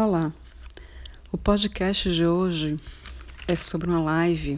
Olá, 0.00 0.32
o 1.32 1.36
podcast 1.36 2.14
de 2.14 2.24
hoje 2.24 2.76
é 3.48 3.56
sobre 3.56 3.88
uma 3.88 4.00
live 4.00 4.56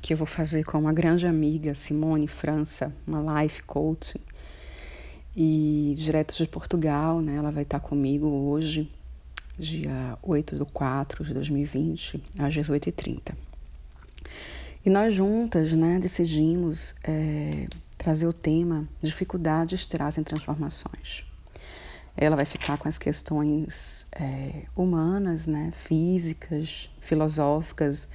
que 0.00 0.12
eu 0.12 0.16
vou 0.16 0.24
fazer 0.24 0.64
com 0.64 0.78
uma 0.78 0.92
grande 0.92 1.26
amiga, 1.26 1.74
Simone 1.74 2.28
França, 2.28 2.94
uma 3.04 3.42
life 3.42 3.60
coach, 3.64 4.20
e 5.34 5.94
direto 5.96 6.32
de 6.36 6.46
Portugal, 6.46 7.20
né? 7.20 7.34
Ela 7.34 7.50
vai 7.50 7.64
estar 7.64 7.80
comigo 7.80 8.28
hoje, 8.28 8.88
dia 9.58 10.16
8 10.22 10.54
de 10.54 10.64
4 10.64 11.24
de 11.24 11.34
2020, 11.34 12.22
às 12.38 12.54
18h30. 12.54 13.34
E 14.86 14.88
nós 14.88 15.12
juntas, 15.12 15.72
né, 15.72 15.98
decidimos 15.98 16.94
é, 17.02 17.66
trazer 17.96 18.28
o 18.28 18.32
tema 18.32 18.88
Dificuldades 19.02 19.88
trazem 19.88 20.22
transformações. 20.22 21.27
Ela 22.20 22.34
vai 22.34 22.44
ficar 22.44 22.76
com 22.76 22.88
as 22.88 22.98
questões 22.98 24.04
é, 24.10 24.64
humanas, 24.74 25.46
né, 25.46 25.70
físicas, 25.70 26.90
filosóficas, 27.00 28.08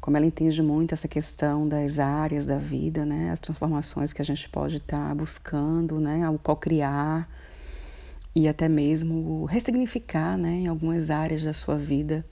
como 0.00 0.16
ela 0.16 0.24
entende 0.24 0.62
muito 0.62 0.94
essa 0.94 1.06
questão 1.06 1.68
das 1.68 1.98
áreas 1.98 2.46
da 2.46 2.56
vida, 2.56 3.04
né, 3.04 3.30
as 3.30 3.38
transformações 3.38 4.14
que 4.14 4.22
a 4.22 4.24
gente 4.24 4.48
pode 4.48 4.78
estar 4.78 5.08
tá 5.08 5.14
buscando, 5.14 6.00
né, 6.00 6.24
ao 6.24 6.38
co-criar 6.38 7.28
e 8.34 8.48
até 8.48 8.66
mesmo 8.66 9.44
ressignificar, 9.44 10.38
né, 10.38 10.60
em 10.60 10.66
algumas 10.66 11.10
áreas 11.10 11.44
da 11.44 11.52
sua 11.52 11.76
vida 11.76 12.24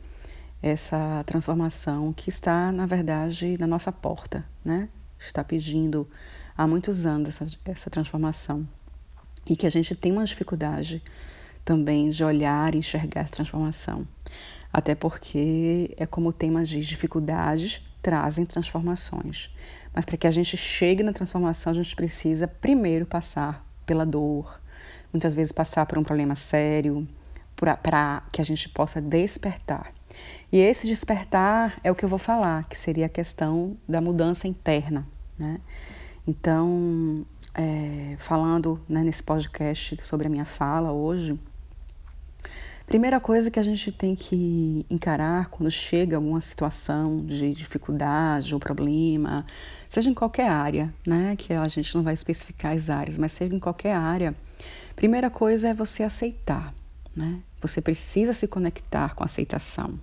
essa 0.62 1.23
transformação 1.26 2.10
que 2.10 2.30
está, 2.30 2.73
na 2.73 2.87
verdade, 2.87 3.59
na 3.59 3.66
nossa 3.66 3.92
porta, 3.92 4.46
né, 4.65 4.88
está 5.18 5.45
pedindo 5.45 6.09
há 6.56 6.66
muitos 6.66 7.04
anos 7.04 7.28
essa, 7.28 7.59
essa 7.66 7.90
transformação 7.90 8.66
e 9.48 9.56
que 9.56 9.66
a 9.66 9.70
gente 9.70 9.95
tem 9.95 10.12
uma 10.12 10.24
dificuldade 10.24 11.02
também 11.64 12.10
de 12.10 12.24
olhar 12.24 12.74
e 12.74 12.78
enxergar 12.78 13.23
essa 13.23 13.34
transformação. 13.34 14.06
Até 14.73 14.95
porque 14.95 15.95
é 15.96 16.06
como 16.06 16.28
o 16.28 16.32
tema 16.32 16.64
diz, 16.64 16.87
dificuldades 16.87 17.82
trazem 18.02 18.45
transformações. 18.45 19.51
Mas 19.93 20.04
para 20.04 20.16
que 20.16 20.26
a 20.26 20.30
gente 20.30 20.56
chegue 20.56 21.02
na 21.02 21.12
transformação, 21.12 21.73
a 21.73 21.74
gente 21.74 21.96
precisa 21.96 22.46
primeiro 22.46 23.06
passar 23.06 23.66
pela 23.84 24.04
dor, 24.04 24.60
muitas 25.12 25.34
vezes 25.34 25.51
passar 25.51 25.87
por 25.87 25.99
um 25.99 26.04
problema 26.04 26.34
sério, 26.34 27.09
para 27.56 28.23
que 28.30 28.40
a 28.40 28.45
gente 28.45 28.68
possa 28.68 29.01
despertar. 29.01 29.93
E 30.52 30.59
esse 30.59 30.87
despertar 30.87 31.80
é 31.82 31.90
o 31.90 31.95
que 31.95 32.04
eu 32.04 32.09
vou 32.09 32.18
falar, 32.18 32.68
que 32.68 32.78
seria 32.78 33.06
a 33.06 33.09
questão 33.09 33.76
da 33.88 34.01
mudança 34.01 34.46
interna. 34.46 35.06
Né? 35.38 35.59
Então, 36.26 37.24
falando 38.16 38.80
né, 38.88 39.02
nesse 39.02 39.22
podcast 39.22 39.98
sobre 40.02 40.26
a 40.26 40.30
minha 40.30 40.45
fala 40.45 40.92
hoje, 40.92 41.38
primeira 42.86 43.18
coisa 43.20 43.50
que 43.50 43.59
a 43.59 43.62
gente 43.62 43.90
tem 43.90 44.14
que 44.14 44.86
encarar 44.88 45.48
quando 45.48 45.70
chega 45.70 46.16
alguma 46.16 46.40
situação 46.40 47.18
de 47.18 47.52
dificuldade 47.52 48.54
ou 48.54 48.60
problema, 48.60 49.44
seja 49.88 50.10
em 50.10 50.14
qualquer 50.14 50.50
área, 50.50 50.92
né, 51.06 51.37
que 51.37 51.52
a 51.52 51.68
gente 51.68 51.94
não 51.94 52.02
vai 52.02 52.14
especificar 52.14 52.74
as 52.74 52.90
áreas, 52.90 53.18
mas 53.18 53.32
seja 53.32 53.54
em 53.54 53.60
qualquer 53.60 53.94
área, 53.94 54.34
primeira 54.94 55.30
coisa 55.30 55.68
é 55.68 55.74
você 55.74 56.02
aceitar, 56.02 56.72
né? 57.14 57.40
Você 57.60 57.80
precisa 57.80 58.32
se 58.32 58.46
conectar 58.46 59.14
com 59.14 59.22
a 59.22 59.26
aceitação. 59.26 59.98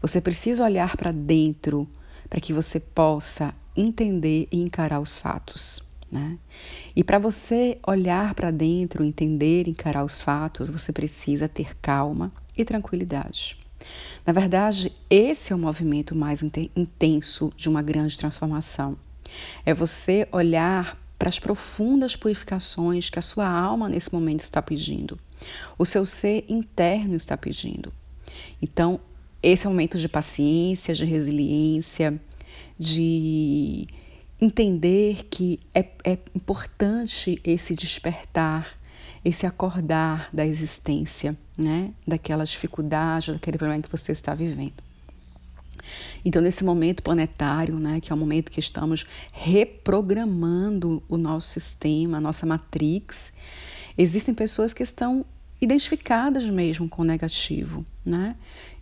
Você 0.00 0.20
precisa 0.20 0.64
olhar 0.64 0.96
para 0.96 1.10
dentro 1.10 1.88
para 2.28 2.40
que 2.40 2.52
você 2.52 2.80
possa 2.80 3.54
entender 3.76 4.48
e 4.50 4.60
encarar 4.60 5.00
os 5.00 5.16
fatos. 5.16 5.82
Né? 6.10 6.38
E 6.96 7.04
para 7.04 7.18
você 7.18 7.78
olhar 7.86 8.34
para 8.34 8.50
dentro, 8.50 9.04
entender, 9.04 9.68
encarar 9.68 10.04
os 10.04 10.20
fatos, 10.20 10.70
você 10.70 10.92
precisa 10.92 11.46
ter 11.48 11.76
calma 11.76 12.32
e 12.56 12.64
tranquilidade. 12.64 13.58
Na 14.26 14.32
verdade, 14.32 14.92
esse 15.08 15.52
é 15.52 15.56
o 15.56 15.58
movimento 15.58 16.14
mais 16.14 16.42
intenso 16.42 17.52
de 17.56 17.68
uma 17.68 17.82
grande 17.82 18.16
transformação. 18.16 18.96
É 19.64 19.74
você 19.74 20.26
olhar 20.32 20.98
para 21.18 21.28
as 21.28 21.38
profundas 21.38 22.16
purificações 22.16 23.10
que 23.10 23.18
a 23.18 23.22
sua 23.22 23.48
alma 23.48 23.88
nesse 23.88 24.12
momento 24.12 24.40
está 24.40 24.62
pedindo, 24.62 25.18
o 25.76 25.84
seu 25.84 26.06
ser 26.06 26.44
interno 26.48 27.14
está 27.14 27.36
pedindo. 27.36 27.92
Então, 28.62 29.00
esse 29.42 29.66
é 29.66 29.68
um 29.68 29.72
momento 29.72 29.98
de 29.98 30.08
paciência, 30.08 30.94
de 30.94 31.04
resiliência, 31.04 32.20
de 32.78 33.86
entender 34.40 35.26
que 35.30 35.60
é, 35.74 35.86
é 36.04 36.18
importante 36.34 37.40
esse 37.44 37.74
despertar, 37.74 38.78
esse 39.24 39.46
acordar 39.46 40.28
da 40.32 40.46
existência, 40.46 41.36
né? 41.56 41.92
Daquela 42.06 42.44
dificuldade, 42.44 43.32
daquele 43.32 43.58
problema 43.58 43.82
que 43.82 43.90
você 43.90 44.12
está 44.12 44.34
vivendo. 44.34 44.88
Então, 46.24 46.42
nesse 46.42 46.64
momento 46.64 47.02
planetário, 47.02 47.78
né, 47.78 48.00
que 48.00 48.12
é 48.12 48.14
o 48.14 48.18
momento 48.18 48.50
que 48.50 48.60
estamos 48.60 49.06
reprogramando 49.32 51.02
o 51.08 51.16
nosso 51.16 51.48
sistema, 51.48 52.18
a 52.18 52.20
nossa 52.20 52.44
matrix, 52.44 53.32
existem 53.96 54.34
pessoas 54.34 54.72
que 54.72 54.82
estão 54.82 55.24
identificadas 55.60 56.48
mesmo 56.48 56.88
com 56.88 57.02
o 57.02 57.04
negativo, 57.04 57.84
né? 58.04 58.36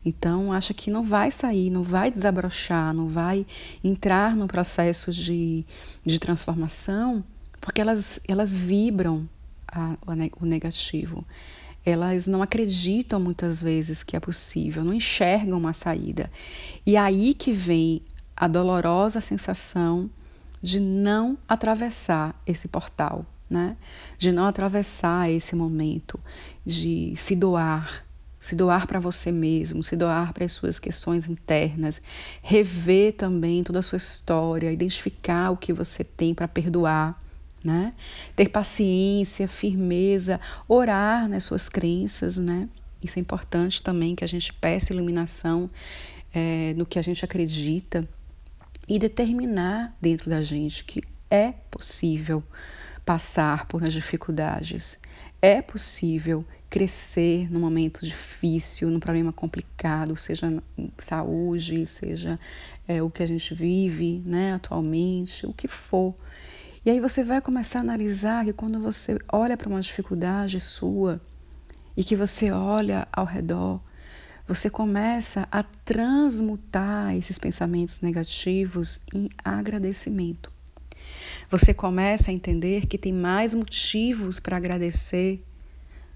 Então, 0.04 0.53
acha 0.53 0.72
que 0.72 0.91
não 0.91 1.03
vai 1.03 1.31
sair, 1.31 1.69
não 1.70 1.82
vai 1.82 2.10
desabrochar, 2.10 2.94
não 2.94 3.09
vai 3.09 3.44
entrar 3.82 4.37
no 4.37 4.47
processo 4.47 5.10
de, 5.10 5.64
de 6.04 6.19
transformação, 6.19 7.25
porque 7.60 7.81
elas, 7.81 8.20
elas 8.28 8.54
vibram 8.54 9.28
a, 9.66 9.97
o 10.41 10.47
negativo. 10.47 11.25
Elas 11.84 12.26
não 12.26 12.42
acreditam 12.42 13.19
muitas 13.19 13.60
vezes 13.60 14.03
que 14.03 14.16
é 14.16 14.20
possível, 14.20 14.84
não 14.84 14.94
enxergam 14.94 15.58
uma 15.58 15.72
saída. 15.72 16.31
E 16.84 16.97
aí 16.97 17.34
que 17.34 17.53
vem 17.53 18.03
a 18.37 18.47
dolorosa 18.47 19.20
sensação 19.20 20.10
de 20.62 20.78
não 20.78 21.38
atravessar 21.48 22.41
esse 22.47 22.69
portal, 22.69 23.25
né? 23.49 23.77
De 24.19 24.33
não 24.33 24.47
atravessar 24.47 25.31
esse 25.31 25.55
momento, 25.55 26.19
de 26.65 27.15
se 27.17 27.37
doar, 27.37 28.05
se 28.41 28.55
doar 28.55 28.87
para 28.87 29.01
você 29.01 29.33
mesmo, 29.33 29.83
se 29.83 29.97
doar 29.97 30.33
para 30.33 30.45
as 30.45 30.53
suas 30.53 30.79
questões 30.79 31.29
internas, 31.29 32.01
rever 32.43 33.15
também 33.15 33.65
toda 33.65 33.79
a 33.79 33.83
sua 33.83 33.97
história, 33.97 34.71
identificar 34.71 35.51
o 35.51 35.56
que 35.56 35.73
você 35.73 36.05
tem 36.05 36.35
para 36.35 36.47
perdoar, 36.47 37.21
né? 37.65 37.93
Ter 38.35 38.49
paciência, 38.49 39.49
firmeza, 39.49 40.41
orar 40.69 41.29
nas 41.29 41.45
suas 41.45 41.69
crenças, 41.69 42.37
né? 42.37 42.69
Isso 43.03 43.19
é 43.19 43.21
importante 43.21 43.83
também 43.83 44.15
que 44.15 44.25
a 44.25 44.29
gente 44.29 44.53
peça 44.53 44.93
iluminação 44.93 45.71
é, 46.35 46.75
no 46.77 46.87
que 46.87 46.99
a 46.99 47.03
gente 47.03 47.25
acredita 47.25 48.09
e 48.89 48.99
determinar 48.99 49.97
dentro 50.01 50.31
da 50.31 50.43
gente 50.43 50.85
que 50.85 51.03
é 51.31 51.53
possível 51.71 52.43
passar 53.06 53.67
por 53.67 53.84
as 53.84 53.93
dificuldades. 53.93 54.99
É 55.41 55.62
possível 55.62 56.44
crescer 56.69 57.50
num 57.50 57.61
momento 57.61 58.05
difícil, 58.05 58.91
num 58.91 58.99
problema 58.99 59.33
complicado, 59.33 60.17
seja 60.17 60.53
saúde, 60.99 61.87
seja 61.87 62.39
é, 62.89 63.00
o 63.00 63.09
que 63.09 63.22
a 63.22 63.27
gente 63.27 63.55
vive 63.55 64.21
né, 64.27 64.55
atualmente, 64.55 65.47
o 65.47 65.53
que 65.53 65.69
for. 65.69 66.15
E 66.84 66.91
aí 66.91 66.99
você 66.99 67.22
vai 67.22 67.41
começar 67.41 67.78
a 67.78 67.83
analisar 67.83 68.44
que 68.44 68.53
quando 68.53 68.81
você 68.81 69.17
olha 69.33 69.56
para 69.56 69.69
uma 69.69 69.81
dificuldade 69.81 70.59
sua 70.59 71.21
e 71.97 72.03
que 72.03 72.17
você 72.17 72.50
olha 72.50 73.06
ao 73.12 73.25
redor, 73.25 73.81
você 74.49 74.69
começa 74.69 75.47
a 75.50 75.62
transmutar 75.62 77.15
esses 77.15 77.38
pensamentos 77.38 78.00
negativos 78.00 79.00
em 79.15 79.28
agradecimento. 79.44 80.56
Você 81.49 81.73
começa 81.73 82.31
a 82.31 82.34
entender 82.34 82.87
que 82.87 82.99
tem 82.99 83.12
mais 83.12 83.55
motivos 83.55 84.41
para 84.41 84.57
agradecer 84.57 85.45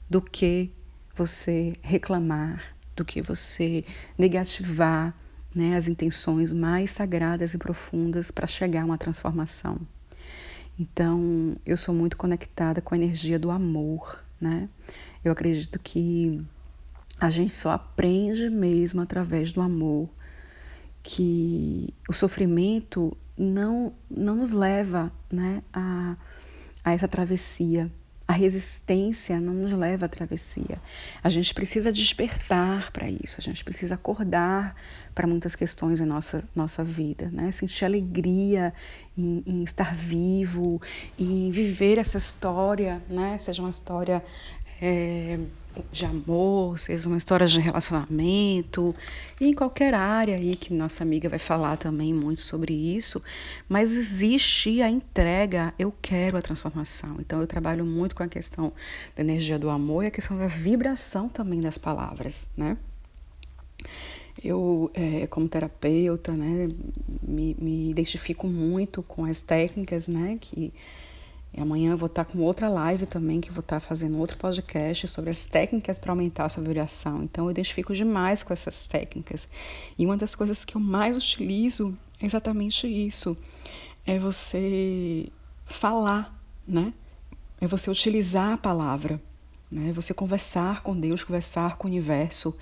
do 0.09 0.21
que 0.21 0.71
você 1.15 1.75
reclamar, 1.83 2.75
do 2.97 3.05
que 3.05 3.23
você 3.23 3.85
negativar 4.19 5.15
né, 5.55 5.77
as 5.77 5.87
intenções 5.87 6.53
mais 6.53 6.91
sagradas 6.91 7.55
e 7.55 7.59
profundas 7.59 8.33
para 8.33 8.47
chegar 8.47 8.83
a 8.83 8.85
uma 8.85 8.99
transformação. 8.99 9.79
Então, 10.79 11.57
eu 11.65 11.77
sou 11.77 11.95
muito 11.95 12.17
conectada 12.17 12.81
com 12.81 12.95
a 12.95 12.99
energia 12.99 13.39
do 13.39 13.51
amor, 13.51 14.25
né? 14.41 14.69
Eu 15.25 15.31
acredito 15.31 15.79
que 15.79 16.43
a 17.21 17.29
gente 17.29 17.55
só 17.55 17.73
aprende 17.73 18.49
mesmo 18.49 19.03
através 19.03 19.53
do 19.53 19.61
amor, 19.61 20.09
que 21.03 21.93
o 22.09 22.13
sofrimento 22.13 23.17
não, 23.41 23.95
não 24.11 24.37
nos 24.37 24.53
leva 24.53 25.11
né, 25.33 25.63
a, 25.73 26.15
a 26.85 26.93
essa 26.93 27.09
travessia. 27.09 27.91
A 28.29 28.33
resistência 28.33 29.41
não 29.41 29.55
nos 29.55 29.73
leva 29.73 30.07
à 30.07 30.09
travessia. 30.09 30.79
A 31.25 31.29
gente 31.29 31.53
precisa 31.53 31.91
despertar 31.91 32.93
para 32.93 33.11
isso, 33.11 33.37
a 33.39 33.43
gente 33.43 33.65
precisa 33.65 33.97
acordar 33.97 34.77
para 35.13 35.27
muitas 35.27 35.57
questões 35.57 36.01
em 36.01 36.05
nossa, 36.05 36.45
nossa 36.55 36.85
vida, 36.85 37.29
né? 37.33 37.51
sentir 37.51 37.85
alegria 37.85 38.73
em, 39.19 39.43
em 39.45 39.65
estar 39.65 39.97
vivo, 39.97 40.81
em 41.19 41.51
viver 41.51 41.99
essa 41.99 42.19
história, 42.19 43.03
né? 43.09 43.37
seja 43.39 43.63
uma 43.63 43.71
história 43.71 44.23
é, 44.81 45.41
de 45.91 46.05
amor, 46.05 46.79
seja 46.79 47.09
uma 47.09 47.19
história 47.19 47.47
de 47.47 47.61
relacionamento, 47.61 48.95
e 49.41 49.49
em 49.49 49.55
qualquer 49.55 49.95
área 49.95 50.37
aí 50.37 50.57
que 50.57 50.73
nossa 50.73 51.03
amiga 51.03 51.29
vai 51.29 51.39
falar 51.39 51.77
também 51.77 52.13
muito 52.13 52.41
sobre 52.41 52.75
isso, 52.75 53.23
mas 53.69 53.95
existe 53.95 54.83
a 54.83 54.91
entrega, 54.91 55.73
eu 55.79 55.93
quero 56.03 56.37
a 56.37 56.43
transformação. 56.43 57.17
Então 57.19 57.41
eu 57.41 57.47
trabalho 57.47 57.85
muito 57.85 58.15
com 58.15 58.23
a 58.23 58.29
questão 58.29 58.73
da 59.17 59.23
energia 59.23 59.59
do 59.59 59.71
amor 59.71 60.05
e 60.05 60.07
a 60.09 60.11
questão 60.11 60.37
da 60.37 60.47
vibração 60.47 61.29
também 61.29 61.61
das 61.61 61.79
palavras, 61.79 62.49
né? 62.57 62.77
Eu, 64.43 64.91
é, 64.95 65.27
como 65.27 65.49
terapeuta, 65.49 66.33
né, 66.33 66.69
me, 67.23 67.55
me 67.59 67.91
identifico 67.91 68.47
muito 68.47 69.03
com 69.03 69.25
as 69.25 69.43
técnicas, 69.43 70.09
né, 70.09 70.39
que 70.41 70.73
e 71.53 71.61
amanhã 71.61 71.93
eu 71.93 71.99
vou 71.99 72.07
estar 72.07 72.25
com 72.25 72.39
outra 72.39 72.69
live 72.69 73.07
também, 73.07 73.41
que 73.41 73.51
vou 73.51 73.61
estar 73.61 73.81
fazendo 73.81 74.19
outro 74.19 74.37
podcast 74.39 75.09
sobre 75.09 75.31
as 75.31 75.47
técnicas 75.47 75.99
para 75.99 76.13
aumentar 76.13 76.45
a 76.45 76.49
sua 76.49 76.63
vibração. 76.63 77.25
Então 77.25 77.47
eu 77.47 77.51
identifico 77.51 77.93
demais 77.93 78.43
com 78.43 78.53
essas 78.53 78.87
técnicas. 78.87 79.49
E 79.99 80.07
uma 80.07 80.17
das 80.17 80.35
coisas 80.35 80.65
que 80.65 80.77
eu 80.77 80.81
mais 80.81 81.17
utilizo 81.17 81.97
é 82.21 82.27
exatamente 82.27 82.87
isso. 82.87 83.37
É 84.07 84.17
você 84.17 85.29
falar, 85.67 86.41
né? 86.67 86.93
É 87.61 87.67
você 87.67 87.91
utilizar 87.91 88.53
a 88.53 88.59
palavra, 88.59 89.21
né? 89.71 89.91
É 89.91 89.93
você 89.93 90.15
conversar 90.15 90.83
com 90.83 90.99
Deus, 90.99 91.25
conversar 91.25 91.77
com 91.77 91.89
o 91.89 91.91
universo, 91.91 92.57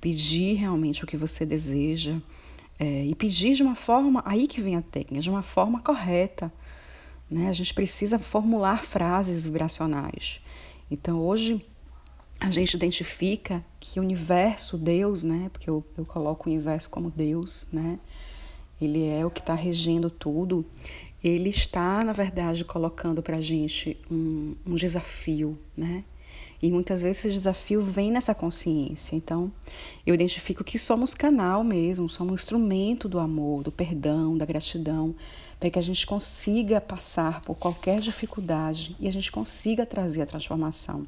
pedir 0.00 0.54
realmente 0.54 1.04
o 1.04 1.06
que 1.06 1.18
você 1.18 1.44
deseja. 1.44 2.16
É, 2.78 3.04
e 3.04 3.14
pedir 3.14 3.54
de 3.54 3.62
uma 3.62 3.76
forma, 3.76 4.22
aí 4.24 4.48
que 4.48 4.60
vem 4.60 4.74
a 4.74 4.82
técnica, 4.82 5.22
de 5.22 5.30
uma 5.30 5.42
forma 5.42 5.80
correta 5.80 6.50
né? 7.32 7.48
A 7.48 7.52
gente 7.52 7.72
precisa 7.72 8.18
formular 8.18 8.84
frases 8.84 9.44
vibracionais. 9.44 10.40
Então, 10.90 11.20
hoje, 11.20 11.64
a 12.38 12.50
gente 12.50 12.74
identifica 12.74 13.64
que 13.80 13.98
o 13.98 14.02
universo, 14.02 14.76
Deus, 14.76 15.22
né? 15.22 15.48
Porque 15.52 15.70
eu, 15.70 15.84
eu 15.96 16.04
coloco 16.04 16.48
o 16.48 16.52
universo 16.52 16.90
como 16.90 17.10
Deus, 17.10 17.68
né? 17.72 17.98
Ele 18.80 19.06
é 19.08 19.24
o 19.24 19.30
que 19.30 19.40
está 19.40 19.54
regendo 19.54 20.10
tudo. 20.10 20.66
Ele 21.22 21.48
está, 21.48 22.04
na 22.04 22.12
verdade, 22.12 22.64
colocando 22.64 23.22
para 23.22 23.36
a 23.36 23.40
gente 23.40 23.96
um, 24.10 24.54
um 24.66 24.74
desafio, 24.74 25.58
né? 25.76 26.04
E 26.62 26.70
muitas 26.70 27.02
vezes 27.02 27.24
esse 27.24 27.34
desafio 27.34 27.82
vem 27.82 28.12
nessa 28.12 28.32
consciência. 28.32 29.16
Então, 29.16 29.50
eu 30.06 30.14
identifico 30.14 30.62
que 30.62 30.78
somos 30.78 31.12
canal 31.12 31.64
mesmo, 31.64 32.08
somos 32.08 32.40
instrumento 32.40 33.08
do 33.08 33.18
amor, 33.18 33.64
do 33.64 33.72
perdão, 33.72 34.38
da 34.38 34.46
gratidão, 34.46 35.12
para 35.58 35.68
que 35.70 35.78
a 35.78 35.82
gente 35.82 36.06
consiga 36.06 36.80
passar 36.80 37.40
por 37.40 37.56
qualquer 37.56 38.00
dificuldade 38.00 38.96
e 39.00 39.08
a 39.08 39.12
gente 39.12 39.32
consiga 39.32 39.84
trazer 39.84 40.22
a 40.22 40.26
transformação. 40.26 41.04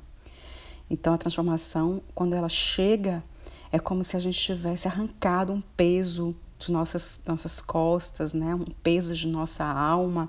Então, 0.91 1.15
a 1.15 1.19
transformação, 1.19 2.03
quando 2.17 2.35
ela 2.35 2.49
chega, 2.49 3.23
é 3.71 3.79
como 3.79 4.03
se 4.03 4.17
a 4.17 4.21
gente 4.21 4.39
tivesse 4.39 4.89
arrancado 4.89 5.53
um 5.53 5.63
peso 5.77 6.35
de 6.59 6.73
nossas, 6.73 7.21
nossas 7.25 7.61
costas, 7.61 8.33
né? 8.35 8.57
um 8.57 8.65
peso 8.83 9.15
de 9.15 9.29
nossa 9.29 9.65
alma, 9.65 10.29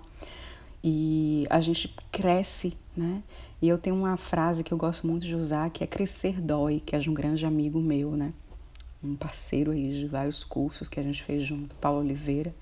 e 0.88 1.48
a 1.50 1.60
gente 1.60 1.92
cresce, 2.12 2.78
né? 2.96 3.24
E 3.62 3.68
eu 3.68 3.78
tenho 3.78 3.96
uma 3.96 4.18
frase 4.18 4.64
que 4.64 4.74
eu 4.74 4.78
gosto 4.78 5.08
muito 5.08 5.26
de 5.26 5.36
usar, 5.36 5.70
que 5.70 5.84
é 5.84 5.88
crescer 5.88 6.42
dói, 6.42 6.82
que 6.86 6.96
é 6.96 7.00
de 7.00 7.10
um 7.10 7.14
grande 7.14 7.46
amigo 7.46 7.80
meu, 7.80 8.12
né? 8.12 8.32
Um 9.04 9.16
parceiro 9.16 9.72
aí 9.72 9.92
de 9.92 10.08
vários 10.08 10.44
cursos 10.44 10.90
que 10.90 11.00
a 11.00 11.04
gente 11.04 11.24
fez 11.24 11.44
junto, 11.44 11.76
Paulo 11.76 12.00
Oliveira. 12.00 12.54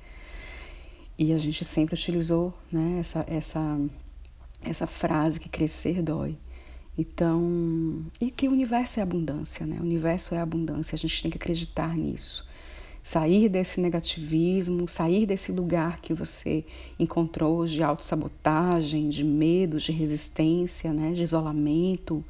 E 1.17 1.33
a 1.33 1.37
gente 1.37 1.63
sempre 1.63 1.95
utilizou, 1.95 2.53
né, 2.71 2.97
essa 2.99 3.25
essa 3.27 3.79
essa 4.61 4.87
frase 4.87 5.39
que 5.39 5.49
crescer 5.49 6.01
dói. 6.01 6.37
Então, 6.97 8.05
e 8.21 8.29
que 8.29 8.47
o 8.47 8.51
universo 8.51 8.99
é 8.99 9.03
abundância, 9.03 9.65
né? 9.65 9.77
O 9.79 9.83
universo 9.83 10.35
é 10.35 10.39
abundância, 10.39 10.95
a 10.95 10.99
gente 10.99 11.21
tem 11.21 11.31
que 11.31 11.37
acreditar 11.37 11.95
nisso 11.97 12.47
sair 13.03 13.49
desse 13.49 13.81
negativismo, 13.81 14.87
sair 14.87 15.25
desse 15.25 15.51
lugar 15.51 15.99
que 15.99 16.13
você 16.13 16.63
encontrou 16.97 17.65
de 17.65 17.83
autossabotagem, 17.83 19.09
de 19.09 19.25
medo, 19.25 19.77
de 19.77 19.91
resistência, 19.91 20.93
né, 20.93 21.11
de 21.11 21.21
isolamento, 21.21 22.23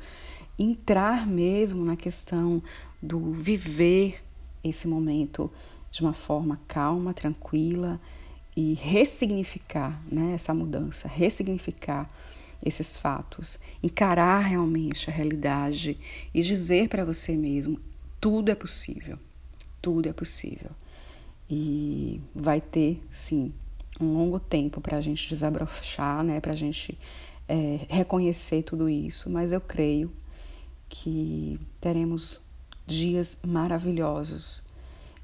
entrar 0.57 1.27
mesmo 1.27 1.85
na 1.85 1.95
questão 1.95 2.61
do 2.99 3.31
viver 3.31 4.23
esse 4.63 4.87
momento 4.87 5.51
de 5.91 6.01
uma 6.01 6.13
forma 6.13 6.59
calma, 6.67 7.13
tranquila 7.13 8.01
e 8.57 8.73
ressignificar 8.73 10.01
né, 10.11 10.33
essa 10.33 10.55
mudança, 10.55 11.07
ressignificar 11.07 12.09
esses 12.65 12.97
fatos, 12.97 13.59
encarar 13.83 14.39
realmente 14.39 15.07
a 15.07 15.13
realidade 15.13 15.99
e 16.33 16.41
dizer 16.41 16.89
para 16.89 17.05
você 17.05 17.35
mesmo: 17.35 17.79
tudo 18.19 18.49
é 18.49 18.55
possível 18.55 19.19
tudo 19.83 20.07
é 20.07 20.13
possível. 20.13 20.71
E 21.49 22.21
vai 22.33 22.61
ter, 22.61 23.03
sim, 23.11 23.53
um 23.99 24.13
longo 24.13 24.39
tempo 24.39 24.79
para 24.79 24.97
a 24.97 25.01
gente 25.01 25.27
desabrochar, 25.27 26.23
né? 26.23 26.39
para 26.39 26.53
a 26.53 26.55
gente 26.55 26.97
é, 27.47 27.81
reconhecer 27.89 28.63
tudo 28.63 28.89
isso, 28.89 29.29
mas 29.29 29.51
eu 29.51 29.59
creio 29.59 30.09
que 30.87 31.59
teremos 31.81 32.41
dias 32.87 33.37
maravilhosos. 33.45 34.63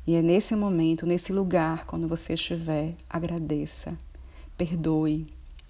E 0.05 0.13
é 0.13 0.21
nesse 0.21 0.55
momento, 0.55 1.05
nesse 1.05 1.31
lugar, 1.31 1.85
quando 1.85 2.07
você 2.07 2.33
estiver, 2.33 2.95
agradeça, 3.09 3.97
perdoe, 4.57 5.25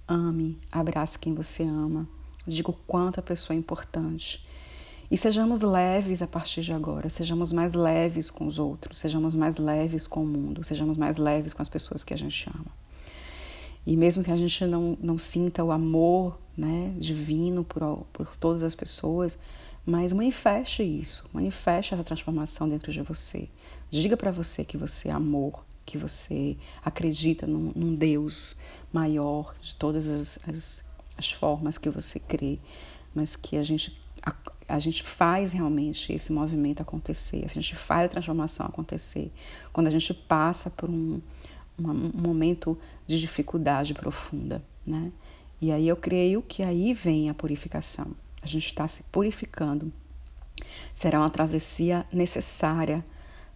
ame, 0.07 0.57
abrace 0.71 1.19
quem 1.19 1.35
você 1.35 1.63
ama, 1.63 2.07
diga 2.47 2.71
o 2.71 2.77
quanto 2.87 3.19
a 3.19 3.23
pessoa 3.23 3.55
é 3.55 3.59
importante 3.59 4.43
e 5.11 5.17
sejamos 5.17 5.61
leves 5.61 6.21
a 6.21 6.27
partir 6.27 6.61
de 6.61 6.71
agora, 6.71 7.09
sejamos 7.09 7.51
mais 7.51 7.73
leves 7.73 8.29
com 8.29 8.45
os 8.45 8.59
outros, 8.59 8.99
sejamos 8.99 9.33
mais 9.33 9.57
leves 9.57 10.05
com 10.05 10.23
o 10.23 10.27
mundo, 10.27 10.63
sejamos 10.63 10.97
mais 10.97 11.17
leves 11.17 11.53
com 11.53 11.61
as 11.61 11.69
pessoas 11.69 12.03
que 12.03 12.13
a 12.13 12.17
gente 12.17 12.47
ama. 12.53 12.71
E 13.87 13.97
mesmo 13.97 14.23
que 14.23 14.31
a 14.31 14.37
gente 14.37 14.65
não, 14.65 14.95
não 15.01 15.17
sinta 15.17 15.63
o 15.63 15.71
amor 15.71 16.39
né, 16.55 16.93
divino 16.97 17.63
por, 17.63 18.05
por 18.13 18.35
todas 18.37 18.63
as 18.63 18.75
pessoas, 18.75 19.37
mas 19.83 20.13
manifeste 20.13 20.83
isso, 20.83 21.27
manifeste 21.33 21.95
essa 21.95 22.03
transformação 22.03 22.69
dentro 22.69 22.91
de 22.91 23.01
você. 23.01 23.49
Diga 23.89 24.15
para 24.15 24.29
você 24.29 24.63
que 24.63 24.77
você 24.77 25.09
é 25.09 25.11
amor, 25.11 25.65
que 25.87 25.97
você 25.97 26.55
acredita 26.85 27.47
num, 27.47 27.71
num 27.75 27.95
Deus 27.95 28.55
maior 28.93 29.55
de 29.59 29.73
todas 29.73 30.07
as, 30.07 30.37
as, 30.47 30.83
as 31.17 31.31
formas 31.31 31.79
que 31.79 31.89
você 31.89 32.19
crê, 32.19 32.59
mas 33.15 33.35
que 33.35 33.57
a 33.57 33.63
gente 33.63 33.97
a, 34.69 34.79
gente 34.79 35.03
faz 35.03 35.51
realmente 35.51 36.13
esse 36.13 36.31
movimento 36.31 36.81
acontecer, 36.81 37.43
a 37.45 37.47
gente 37.47 37.75
faz 37.75 38.05
a 38.05 38.09
transformação 38.09 38.65
acontecer 38.65 39.31
quando 39.73 39.87
a 39.87 39.89
gente 39.89 40.13
passa 40.13 40.69
por 40.69 40.89
um, 40.89 41.21
um, 41.77 41.89
um 41.89 42.21
momento 42.21 42.77
de 43.07 43.19
dificuldade 43.19 43.93
profunda, 43.93 44.63
né? 44.85 45.11
E 45.61 45.71
aí 45.71 45.87
eu 45.87 45.97
creio 45.97 46.41
que 46.41 46.63
aí 46.63 46.93
vem 46.93 47.29
a 47.29 47.33
purificação. 47.33 48.15
A 48.41 48.47
gente 48.47 48.67
está 48.67 48.87
se 48.87 49.03
purificando. 49.11 49.91
Será 50.95 51.19
uma 51.19 51.29
travessia 51.29 52.05
necessária 52.13 53.03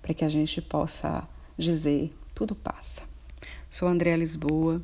para 0.02 0.14
que 0.14 0.26
a 0.26 0.30
gente 0.30 0.62
possa 0.62 1.26
dizer 1.58 2.14
tudo 2.36 2.56
passa. 2.56 3.04
Sou 3.70 3.88
Andréa 3.88 4.18
Lisboa, 4.18 4.82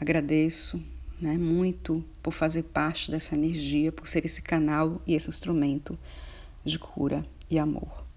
agradeço 0.00 0.82
né, 1.20 1.36
muito 1.36 2.04
por 2.22 2.32
fazer 2.32 2.64
parte 2.64 3.10
dessa 3.10 3.34
energia, 3.34 3.92
por 3.92 4.06
ser 4.06 4.24
esse 4.24 4.42
canal 4.42 5.00
e 5.06 5.14
esse 5.14 5.28
instrumento 5.30 5.98
de 6.64 6.78
cura 6.78 7.24
e 7.50 7.58
amor. 7.58 8.07